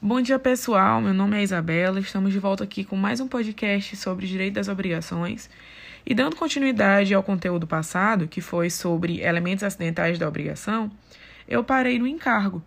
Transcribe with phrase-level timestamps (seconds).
[0.00, 1.00] Bom dia, pessoal.
[1.00, 1.98] Meu nome é Isabela.
[1.98, 5.48] Estamos de volta aqui com mais um podcast sobre direito das obrigações.
[6.04, 10.90] E dando continuidade ao conteúdo passado, que foi sobre elementos acidentais da obrigação,
[11.48, 12.62] eu parei no encargo.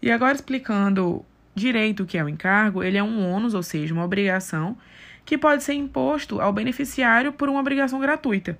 [0.00, 3.92] E agora explicando direito o que é o encargo, ele é um ônus, ou seja,
[3.92, 4.78] uma obrigação
[5.24, 8.56] que pode ser imposto ao beneficiário por uma obrigação gratuita.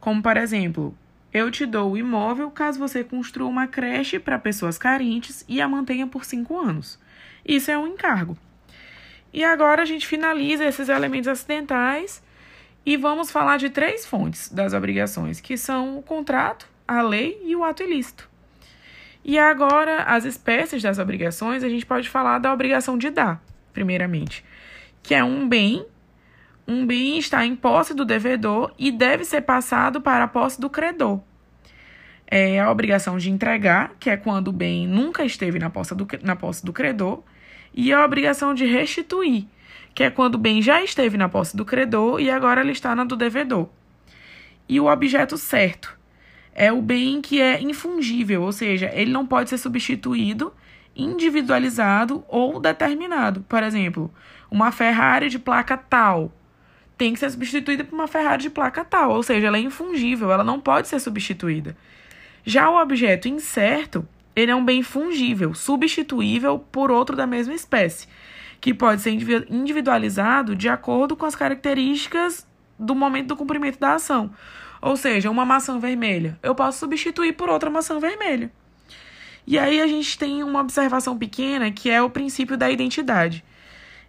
[0.00, 0.98] Como, por exemplo,
[1.32, 5.68] eu te dou o imóvel caso você construa uma creche para pessoas carentes e a
[5.68, 6.98] mantenha por cinco anos.
[7.46, 8.36] Isso é um encargo.
[9.32, 12.22] E agora a gente finaliza esses elementos acidentais
[12.84, 17.54] e vamos falar de três fontes das obrigações, que são o contrato, a lei e
[17.54, 18.28] o ato ilícito.
[19.24, 23.42] E agora, as espécies das obrigações, a gente pode falar da obrigação de dar,
[23.72, 24.44] primeiramente,
[25.02, 25.84] que é um bem
[26.68, 30.68] um bem está em posse do devedor e deve ser passado para a posse do
[30.68, 31.20] credor.
[32.26, 36.08] É a obrigação de entregar, que é quando o bem nunca esteve na posse do,
[36.22, 37.22] na posse do credor,
[37.76, 39.44] e a obrigação de restituir,
[39.94, 42.96] que é quando o bem já esteve na posse do credor e agora ele está
[42.96, 43.68] na do devedor.
[44.66, 45.96] E o objeto certo
[46.54, 50.52] é o bem que é infungível, ou seja, ele não pode ser substituído,
[50.96, 53.42] individualizado ou determinado.
[53.42, 54.12] Por exemplo,
[54.50, 56.32] uma Ferrari de placa tal
[56.96, 60.32] tem que ser substituída por uma Ferrari de placa tal, ou seja, ela é infungível,
[60.32, 61.76] ela não pode ser substituída.
[62.42, 68.06] Já o objeto incerto, ele é um bem fungível, substituível por outro da mesma espécie,
[68.60, 69.10] que pode ser
[69.50, 72.46] individualizado de acordo com as características
[72.78, 74.30] do momento do cumprimento da ação.
[74.82, 78.52] Ou seja, uma maçã vermelha, eu posso substituir por outra maçã vermelha.
[79.46, 83.42] E aí a gente tem uma observação pequena que é o princípio da identidade.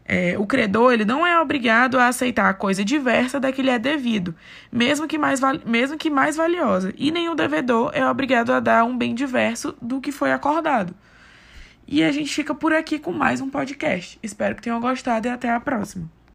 [0.08, 3.70] É, o credor ele não é obrigado a aceitar a coisa diversa da que lhe
[3.70, 4.34] é devido,
[4.72, 8.98] mesmo que, mais mesmo que mais valiosa, e o devedor é obrigado a dar um
[8.98, 10.96] bem diverso do que foi acordado.
[11.86, 14.18] E a gente fica por aqui com mais um podcast.
[14.24, 16.17] Espero que tenham gostado e até a próxima.